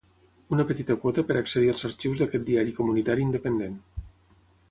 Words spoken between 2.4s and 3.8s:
diari comunitari independent.